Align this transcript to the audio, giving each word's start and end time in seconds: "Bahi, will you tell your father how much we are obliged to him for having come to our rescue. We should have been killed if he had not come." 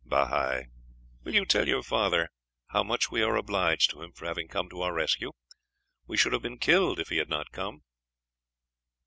"Bahi, 0.03 0.63
will 1.23 1.35
you 1.35 1.45
tell 1.45 1.67
your 1.67 1.83
father 1.83 2.27
how 2.69 2.81
much 2.81 3.11
we 3.11 3.21
are 3.21 3.35
obliged 3.35 3.91
to 3.91 4.01
him 4.01 4.11
for 4.13 4.25
having 4.25 4.47
come 4.47 4.67
to 4.69 4.81
our 4.81 4.95
rescue. 4.95 5.31
We 6.07 6.17
should 6.17 6.33
have 6.33 6.41
been 6.41 6.57
killed 6.57 6.99
if 6.99 7.09
he 7.09 7.17
had 7.17 7.29
not 7.29 7.51
come." 7.51 7.83